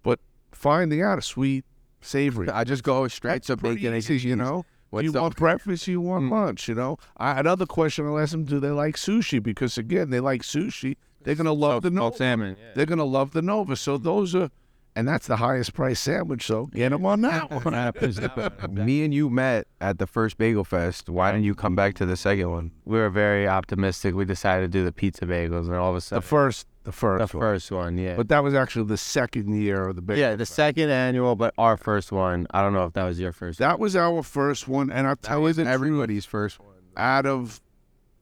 [0.03, 0.19] but
[0.51, 1.65] finding out a sweet,
[2.01, 2.51] savory.
[2.51, 4.65] I just go straight to pretty bacon, eggs, easy, and you know.
[4.91, 6.31] What's you the- want breakfast, you want Mm.
[6.31, 6.97] lunch, you know.
[7.19, 9.41] I, another question I'll ask them: Do they like sushi?
[9.43, 10.97] Because again, they like sushi.
[11.23, 12.17] They're gonna love the Nova.
[12.17, 12.57] salmon.
[12.75, 13.77] They're gonna love the Nova.
[13.77, 14.51] So those are,
[14.99, 16.45] and that's the highest price sandwich.
[16.45, 18.75] So get them on that one.
[18.85, 21.09] Me and you met at the first Bagel Fest.
[21.09, 22.73] Why didn't you come back to the second one?
[22.85, 24.17] We were very optimistic.
[24.17, 26.67] We decided to do the pizza bagels, and all of a sudden, the sudden, first,
[26.83, 27.47] the first, the one.
[27.47, 28.17] first one, yeah.
[28.17, 30.21] But that was actually the second year of the bagel.
[30.21, 32.49] yeah, the second annual, but our first one.
[32.51, 33.61] I don't know if that was your first.
[33.61, 36.75] That was our first one, and I'll tell you the truth, Everybody's first one.
[36.97, 37.61] out of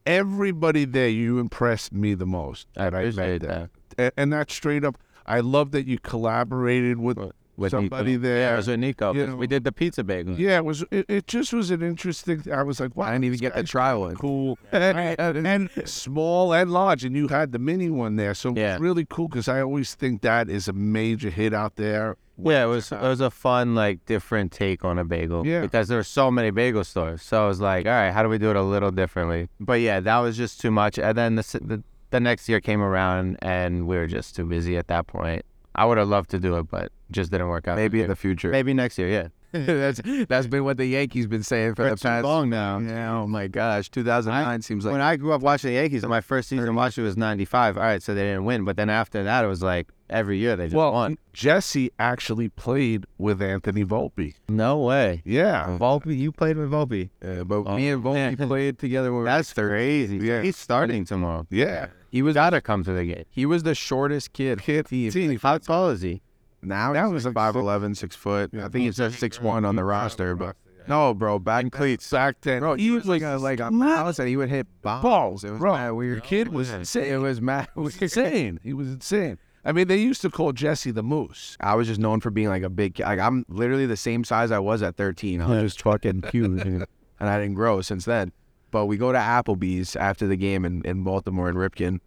[0.05, 2.67] everybody there, you impressed me the most.
[2.77, 3.71] I that met appreciate there.
[3.97, 4.13] that.
[4.19, 4.97] And that's straight up.
[5.27, 7.19] I love that you collaborated with
[7.57, 8.23] With somebody Nico.
[8.23, 8.39] there.
[8.39, 9.13] Yeah, it was with Nico.
[9.15, 9.37] you 'cause know.
[9.37, 10.39] we did the pizza bagel.
[10.39, 10.85] Yeah, it was.
[10.91, 12.43] It, it just was an interesting.
[12.53, 14.15] I was like, wow, I didn't even get to guy's try one.
[14.17, 18.75] cool and, and small and large, and you had the mini one there, so Yeah.
[18.75, 22.17] it's really cool because I always think that is a major hit out there.
[22.39, 25.47] Yeah, it was it was a fun like different take on a bagel.
[25.47, 25.63] Yeah.
[25.63, 28.29] Because there were so many bagel stores, so I was like, all right, how do
[28.29, 29.49] we do it a little differently?
[29.59, 30.99] But yeah, that was just too much.
[30.99, 34.77] And then the the, the next year came around, and we were just too busy
[34.77, 35.45] at that point.
[35.75, 37.77] I would have loved to do it, but just didn't work out.
[37.77, 38.51] Maybe in the future.
[38.51, 39.09] maybe next year.
[39.09, 39.29] Yeah.
[39.53, 42.79] that's that's been what the Yankees been saying for, the too past long now.
[42.79, 46.21] Yeah, oh my gosh, 2009 seems like when I grew up watching the Yankees, my
[46.21, 47.77] first season watching was '95.
[47.77, 50.57] All right, so they didn't win, but then after that, it was like every year
[50.57, 51.19] they just Well, won.
[51.33, 54.35] Jesse actually played with Anthony Volpe.
[54.49, 55.23] No way.
[55.25, 55.79] Yeah, oh.
[55.79, 57.11] Volpe, you played with Volpe.
[57.23, 58.37] Yeah, but Oh, me and Volpe man.
[58.49, 60.17] played together when we were That's crazy.
[60.19, 60.43] Yeah.
[60.43, 61.47] He's starting tomorrow.
[61.51, 61.89] yeah.
[62.11, 63.25] He was Gotta come to the game.
[63.31, 64.63] he was the shortest kid.
[64.63, 65.39] Kid, team.
[65.43, 66.23] How tall is he?
[66.63, 68.51] Now Now he's he's like like 5'11", 6 foot.
[68.55, 70.57] I think he's just six one on the roster, but
[70.89, 72.09] no, bro, back cleats.
[72.11, 75.03] Back then, Bro, he was like a, like a mouse, and he would hit balls.
[75.03, 75.75] balls, It was bro.
[75.75, 76.19] mad weird.
[76.19, 77.69] The kid was It was mad.
[77.75, 78.61] He was insane.
[78.63, 79.39] He was insane.
[79.67, 81.57] I mean, they used to call Jesse the Moose.
[81.61, 82.95] I was just known for being like a big.
[82.95, 83.03] kid.
[83.03, 85.43] Like I'm literally the same size I was at 13.
[85.43, 86.87] I was just fucking huge, and
[87.19, 88.31] I didn't grow since then.
[88.71, 91.99] But we go to Applebee's after the game in, in Baltimore and Ripken,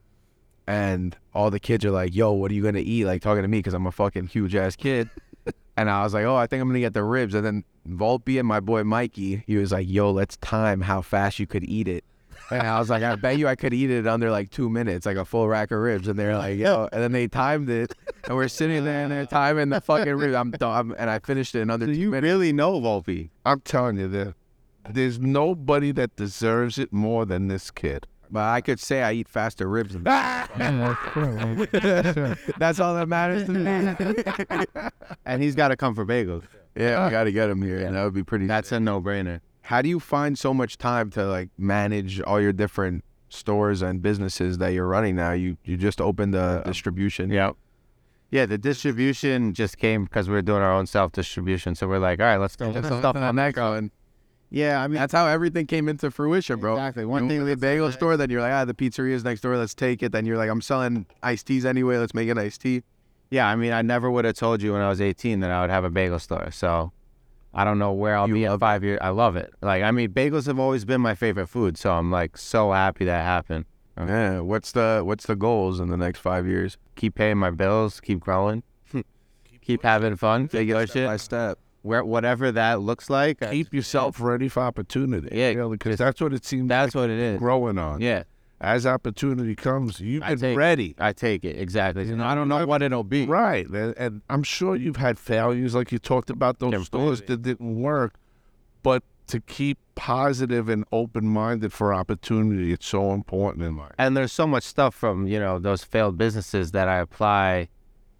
[0.67, 3.50] and all the kids are like, "Yo, what are you gonna eat?" Like talking to
[3.50, 5.10] me because I'm a fucking huge ass kid.
[5.78, 8.39] and I was like, "Oh, I think I'm gonna get the ribs." And then Volpe
[8.39, 11.89] and my boy Mikey, he was like, "Yo, let's time how fast you could eat
[11.89, 12.06] it."
[12.52, 15.06] And I was like, I bet you I could eat it under like two minutes,
[15.06, 16.08] like a full rack of ribs.
[16.08, 16.88] And they're like, yo.
[16.92, 17.94] And then they timed it,
[18.26, 20.36] and we're sitting there and they're timing the fucking ribs.
[20.36, 22.24] I'm, I'm and I finished it in under So two you minutes.
[22.24, 23.30] really know Volpe?
[23.46, 24.34] I'm telling you, there,
[24.90, 28.08] there's nobody that deserves it more than this kid.
[28.32, 29.94] But I could say I eat faster ribs.
[29.94, 30.04] Than
[32.58, 34.90] That's all that matters to me.
[35.26, 36.44] And he's got to come for bagels.
[36.76, 37.80] yeah, we got to get him here.
[37.80, 38.48] and That would be pretty.
[38.48, 39.42] That's a no-brainer.
[39.70, 44.02] How do you find so much time to like manage all your different stores and
[44.02, 45.34] businesses that you're running now?
[45.34, 47.30] You you just opened the distribution.
[47.30, 47.52] Yeah.
[48.32, 51.76] Yeah, the distribution just came because we were doing our own self-distribution.
[51.76, 53.92] So we're like, all right, let's throw Just stuff stuff on on that going.
[54.50, 56.74] Yeah, I mean, That's how everything came into fruition, bro.
[56.74, 57.06] Exactly.
[57.06, 59.42] One You thing open the bagel the store, then you're like, ah, the pizzeria's next
[59.42, 59.56] door.
[59.56, 60.12] Let's take it.
[60.12, 61.98] Then you're like, I'm selling iced teas anyway.
[61.98, 62.82] Let's make an iced tea.
[63.30, 65.62] yeah, I mean, I never would have told you when I was 18 that I
[65.62, 66.50] would have a bagel store.
[66.50, 66.92] So
[67.54, 69.00] I don't know where I'll You be in five years.
[69.02, 69.52] I love it.
[69.62, 71.78] Like, I mean, bagels have always been my favorite food.
[71.78, 73.66] So I'm like so happy that happened.
[73.98, 74.06] Uh.
[74.08, 74.40] Yeah.
[74.42, 76.78] What's the what's the goals in the next five years?
[76.96, 78.64] Keep paying my bills, keep growing,
[79.62, 81.22] keep having fun, figure Step by shit.
[81.22, 81.60] step.
[81.82, 85.30] Where whatever that looks like, I- Keep yourself ready for opportunity.
[85.32, 87.40] Yeah, you know, because that's what it seems that's what it is.
[87.40, 88.02] growing on.
[88.02, 88.24] Yeah,
[88.62, 90.95] As opportunity comes, you've I been take- ready.
[91.00, 92.04] I take it exactly.
[92.06, 93.26] You know, I don't know I- what it'll be.
[93.26, 93.65] Right.
[93.67, 97.41] And, and I'm sure you've had failures like you talked about those Yeah, stores that
[97.41, 98.15] didn't work.
[98.84, 103.91] But to keep positive and open minded for opportunity, it's so important in life.
[103.98, 107.69] and there's so much stuff from you know those failed businesses that I apply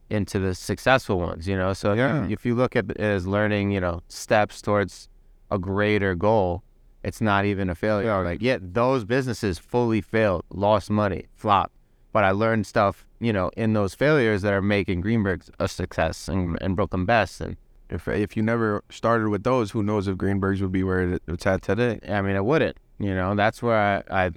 [0.10, 1.48] into the successful ones.
[1.48, 4.62] You know, so if you- if you look at it as learning, you know, steps
[4.62, 5.10] towards
[5.52, 6.64] a greater goal,
[7.10, 8.08] it's not even a failure.
[8.08, 8.18] Yeah.
[8.18, 11.76] Like, yeah, those businesses fully failed, lost money, flopped,
[12.14, 16.30] but I learned stuff, you know, in those failures that are making Greenberg's a success
[16.30, 17.42] and, and Brooklyn Best.
[17.42, 17.58] And
[17.90, 21.24] If if you never started with those, who knows if Greenberg's would be where it,
[21.28, 22.00] it's at today?
[22.08, 22.78] I mean, it wouldn't.
[23.00, 24.32] You know, that's where I, I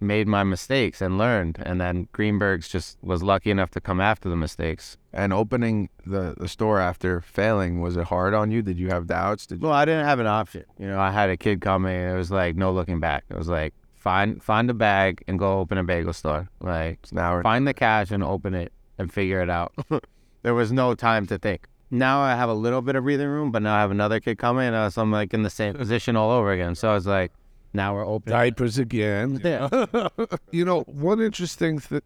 [0.00, 1.58] made my mistakes and learned.
[1.62, 4.96] And then Greenberg's just was lucky enough to come after the mistakes.
[5.12, 8.62] And opening the, the store after failing, was it hard on you?
[8.62, 9.46] Did you have doubts?
[9.46, 9.66] Did you?
[9.68, 10.64] Well, I didn't have an option.
[10.78, 11.94] You know, I had a kid coming.
[11.94, 13.24] It was like no looking back.
[13.30, 16.48] It was like find find a bag and go open a bagel store.
[16.60, 19.72] Like now find the cash and open it and figure it out.
[20.42, 21.66] there was no time to think.
[21.90, 24.38] Now I have a little bit of breathing room, but now I have another kid
[24.38, 26.76] coming, and so I'm like in the same position all over again.
[26.76, 27.32] So I was like
[27.72, 28.30] now we're open.
[28.32, 29.40] Diapers again.
[29.44, 29.68] Yeah.
[30.50, 32.02] You know, one interesting th-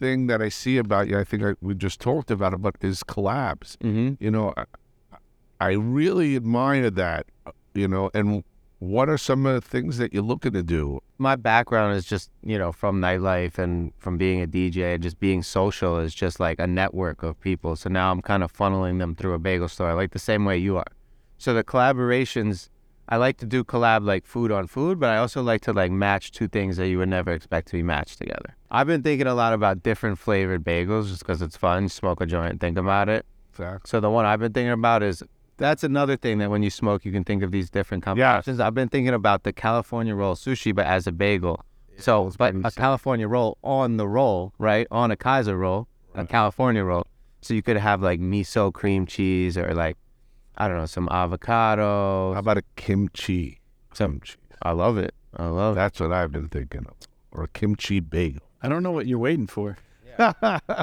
[0.00, 2.76] thing that I see about you, I think I, we just talked about it, but
[2.80, 3.76] is collabs.
[3.80, 4.64] hmm You know, I,
[5.60, 7.26] I really admire that.
[7.74, 8.42] You know, and
[8.78, 11.00] what are some of the things that you're looking to do?
[11.18, 15.18] my background is just you know from nightlife and from being a DJ and just
[15.18, 17.74] being social is just like a network of people.
[17.76, 20.58] So now I'm kind of funneling them through a bagel store, like the same way
[20.58, 20.84] you are.
[21.38, 22.68] So the collaborations,
[23.08, 25.92] I like to do collab like food on food, but I also like to like
[25.92, 28.56] match two things that you would never expect to be matched together.
[28.70, 31.88] I've been thinking a lot about different flavored bagels just because it's fun.
[31.88, 33.24] Smoke a joint, think about it.
[33.52, 33.90] Facts.
[33.90, 35.22] So the one I've been thinking about is
[35.56, 38.60] that's another thing that when you smoke, you can think of these different combinations.
[38.60, 41.64] I've been thinking about the California roll sushi, but as a bagel.
[41.98, 44.86] so, but a California roll on the roll, right?
[44.90, 47.06] On a Kaiser roll, a California roll.
[47.40, 49.96] So you could have like miso cream cheese or like,
[50.56, 52.32] I don't know, some avocado.
[52.32, 53.60] How about a kimchi?
[53.94, 54.34] Some, Kimchi.
[54.62, 55.14] I love it.
[55.36, 55.76] I love it.
[55.76, 56.94] That's what I've been thinking of.
[57.32, 58.40] Or a kimchi bagel.
[58.62, 59.76] I don't know what you're waiting for.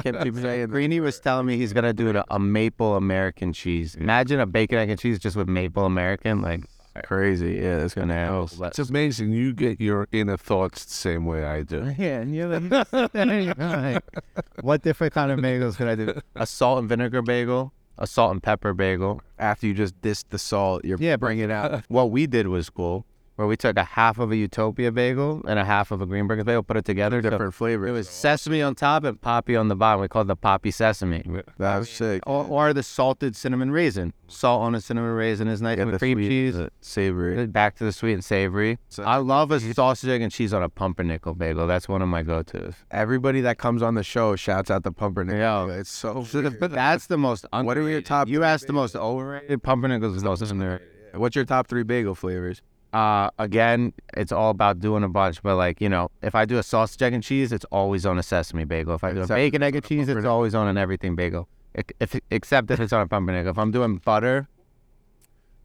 [0.04, 3.94] Greeny was telling me he's gonna do a, a maple American cheese.
[3.96, 6.62] Imagine a bacon egg and cheese just with maple American, like
[7.04, 7.54] crazy.
[7.60, 8.34] Yeah, that's gonna happen.
[8.36, 9.32] oh, but- It's amazing.
[9.32, 11.92] You get your inner thoughts the same way I do.
[11.98, 14.04] Yeah, and you're like,
[14.60, 16.20] what different kind of bagels could I do?
[16.36, 19.20] A salt and vinegar bagel, a salt and pepper bagel.
[19.38, 21.84] After you just dissed the salt, you're Yeah, bringing out.
[21.88, 23.04] What we did was cool,
[23.36, 26.44] where we took a half of a Utopia bagel and a half of a Greenberg
[26.44, 27.20] bagel, put it together.
[27.22, 27.88] so different flavors.
[27.88, 30.00] it was sesame on top and poppy on the bottom.
[30.00, 31.24] We called it the poppy sesame.
[31.58, 32.22] that was sick.
[32.26, 34.12] Or, or the salted cinnamon raisin.
[34.28, 36.56] Salt on a cinnamon raisin is nice Get with the cream sweet, cheese.
[36.80, 37.46] savory.
[37.46, 38.78] Back to the sweet and savory.
[38.88, 41.66] So- I love a sausage, egg, and cheese on a pumpernickel bagel.
[41.66, 42.74] That's one of my go-tos.
[42.90, 45.38] Everybody that comes on the show shouts out the pumpernickel.
[45.38, 45.66] Yeah.
[45.80, 46.22] it's so.
[46.32, 47.46] That's the most.
[47.52, 49.62] Un- What are your top You asked the most overrated.
[49.62, 50.80] Pumpernickels is also in there.
[51.14, 52.60] What's your top three bagel flavors?
[52.94, 55.42] Uh, again, it's all about doing a bunch.
[55.42, 58.18] But like you know, if I do a sausage, egg, and cheese, it's always on
[58.18, 58.94] a sesame bagel.
[58.94, 61.48] If I do a bacon, egg, and cheese, it's always on an everything bagel.
[61.74, 63.50] Ex- If except if it's on a pumpernickel.
[63.50, 64.48] If I'm doing butter,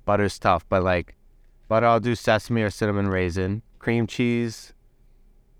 [0.06, 0.68] butter's tough.
[0.70, 1.16] But like
[1.68, 3.62] butter, I'll do sesame or cinnamon raisin.
[3.78, 4.74] Cream cheese,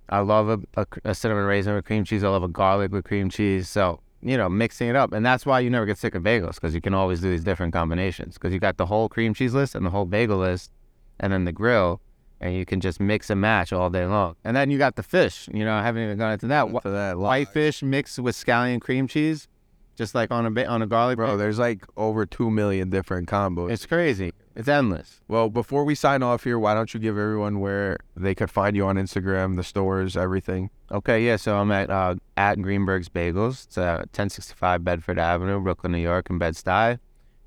[0.10, 2.24] I love a, a, a cinnamon raisin with cream cheese.
[2.24, 3.70] I love a garlic with cream cheese.
[3.70, 6.56] So you know, mixing it up, and that's why you never get sick of bagels
[6.56, 8.34] because you can always do these different combinations.
[8.34, 10.72] Because you got the whole cream cheese list and the whole bagel list,
[11.20, 12.02] and then the grill,
[12.42, 14.36] and you can just mix and match all day long.
[14.44, 15.48] And then you got the fish.
[15.54, 16.70] You know, I haven't even gone into that.
[16.70, 19.48] Wh- that White fish mixed with scallion cream cheese,
[19.96, 21.18] just like on a ba- on a garlic.
[21.18, 21.36] bro.
[21.38, 23.72] There's like over two million different combos.
[23.72, 24.32] it's crazy.
[24.56, 25.22] It's endless.
[25.30, 28.76] well, before we sign off here, why don't you give everyone where they could find
[28.76, 30.70] you on Instagram, the stores, everything?
[30.92, 31.38] Okay, yeah.
[31.38, 33.66] So I'm at uh, at Greenberg's Bagels.
[33.68, 37.00] It's uh, 1065 Bedford Avenue, Brooklyn, New York, in Bed Stuy.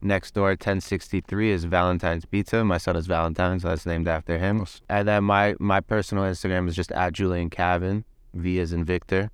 [0.04, 2.64] Next door, 1063 is Valentine's Pizza.
[2.64, 4.66] My son is Valentine, so that's named after him.
[4.88, 9.30] And then my my personal Instagram is just at Julian Cavin, V as in Victor.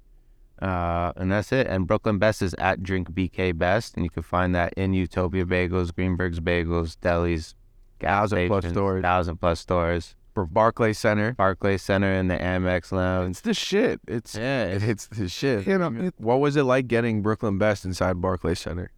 [0.60, 1.66] Uh, and that's it.
[1.68, 5.44] And Brooklyn Best is at Drink BK Best, and you can find that in Utopia
[5.46, 7.54] Bagels, Greenberg's Bagels, delis,
[8.00, 9.02] Thousand plus stores.
[9.02, 13.30] thousand plus stores, For Barclay Center, Barclay Center, and the Amex Lounge.
[13.30, 14.00] it's the shit.
[14.06, 15.66] It's Yeah, it, it's the shit.
[15.66, 18.90] You know, it- What was it like getting Brooklyn Best inside Barclay Center?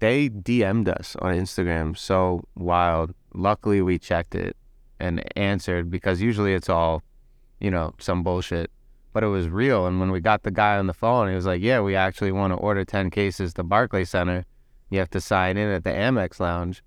[0.00, 1.96] They DM'd us on Instagram.
[1.96, 3.14] So wild.
[3.32, 4.56] Luckily, we checked it
[4.98, 7.02] and answered because usually it's all,
[7.60, 8.70] you know, some bullshit.
[9.12, 9.86] But it was real.
[9.86, 12.32] And when we got the guy on the phone, he was like, "Yeah, we actually
[12.32, 14.44] want to order ten cases to Barclay Center.
[14.88, 16.82] You have to sign in at the Amex Lounge."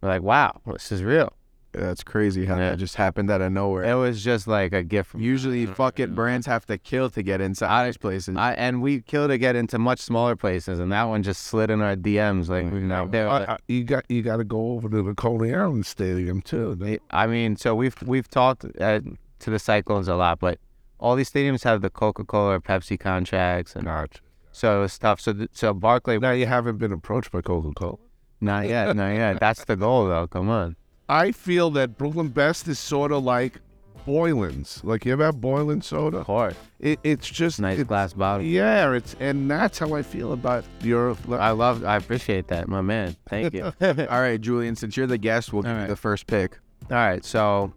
[0.00, 1.32] We're like, "Wow, this is real."
[1.72, 2.70] That's crazy how Yeah.
[2.70, 3.84] that just happened out of nowhere.
[3.84, 5.10] It was just like a gift.
[5.10, 8.36] From Usually, fucking brands have to kill to get inside these places.
[8.36, 11.70] I, and we kill to get into much smaller places, and that one just slid
[11.70, 12.48] in our DMs.
[12.48, 15.54] Like, you know, I- I- you got you got to go over to the Coney
[15.54, 16.98] Island Stadium too.
[17.10, 19.00] I mean, so we've we've talked uh,
[19.40, 20.58] to the Cyclones a lot, but
[20.98, 24.20] all these stadiums have the Coca Cola or Pepsi contracts, and Gotcha.
[24.52, 25.20] so it was tough.
[25.20, 27.98] So th- so Barclay, Now you haven't been approached by Coca Cola.
[28.40, 29.38] not yet, not yet.
[29.38, 30.26] That's the goal, though.
[30.26, 30.74] Come on.
[31.08, 33.60] I feel that Brooklyn Best is sort of like
[34.06, 34.80] Boylan's.
[34.84, 36.18] Like you ever have Boylan soda?
[36.18, 38.44] Of course, It, it's just nice it- glass bottle.
[38.46, 41.16] Yeah, it's and that's how I feel about your.
[41.30, 43.16] I love, I appreciate that, my man.
[43.28, 43.64] Thank you.
[43.80, 46.58] All right, Julian, since you're the guest, we'll give All you the first pick.
[46.90, 47.72] All right, so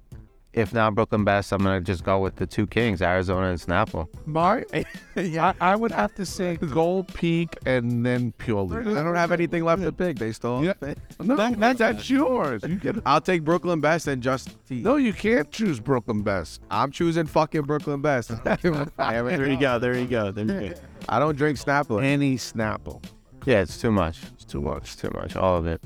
[0.54, 4.08] if not Brooklyn Best, I'm gonna just go with the two kings, Arizona and Snapple.
[4.26, 4.66] My,
[5.16, 8.88] I, I would have to say Gold Peak and then Pure Leaf.
[8.88, 10.20] I don't have anything left to pick.
[10.20, 10.64] They stole.
[10.64, 10.74] Yeah.
[11.22, 12.64] No, that, that's yours.
[12.68, 12.95] You get.
[13.06, 14.82] I'll take Brooklyn Best and just tea.
[14.82, 16.62] No, you can't choose Brooklyn Best.
[16.72, 18.32] I'm choosing fucking Brooklyn Best.
[18.43, 19.80] There you go.
[19.80, 20.32] There you go.
[20.32, 20.74] There you go.
[21.08, 22.04] I don't drink Snapple.
[22.04, 23.04] Any Snapple.
[23.45, 24.20] Yeah, it's too much.
[24.34, 24.84] It's too much.
[24.84, 25.36] It's too much.
[25.36, 25.82] All of it.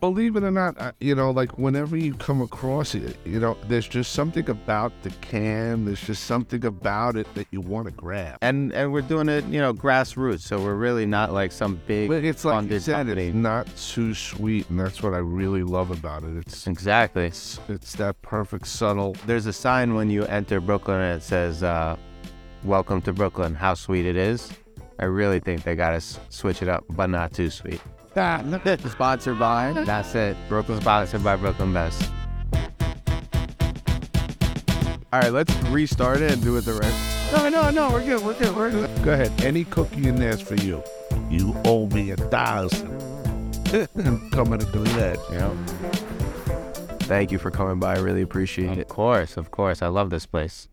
[0.00, 3.56] Believe it or not, I- you know, like whenever you come across it, you know,
[3.68, 5.84] there's just something about the can.
[5.84, 8.38] There's just something about it that you want to grab.
[8.42, 10.40] And and we're doing it, you know, grassroots.
[10.40, 13.26] So we're really not like some big But it's like you said, company.
[13.28, 16.36] it's not too sweet, and that's what I really love about it.
[16.36, 17.26] It's Exactly.
[17.26, 19.16] it's, it's that perfect subtle.
[19.26, 21.96] There's a sign when you enter Brooklyn and it says, uh,
[22.64, 23.54] "Welcome to Brooklyn.
[23.54, 24.50] How sweet it is."
[24.98, 27.80] I really think they gotta s- switch it up, but not too sweet.
[28.12, 29.72] Sponsored by.
[29.84, 30.36] That's it.
[30.48, 32.10] Brooklyn sponsored by Brooklyn Best.
[35.12, 37.32] All right, let's restart it and do it the rest.
[37.32, 39.02] No, no, no, we're good, we're good, we're good.
[39.02, 39.32] Go ahead.
[39.42, 40.82] Any cookie in there's for you.
[41.28, 43.00] You owe me a thousand.
[43.96, 45.20] I'm coming to collect.
[45.30, 45.56] You know.
[47.02, 47.96] Thank you for coming by.
[47.96, 48.82] I really appreciate it.
[48.82, 49.82] Of course, of course.
[49.82, 50.68] I love this place.